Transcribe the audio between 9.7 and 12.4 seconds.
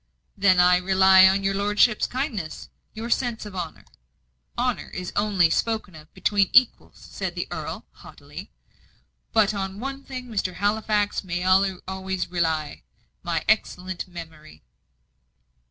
one thing Mr. Halifax may always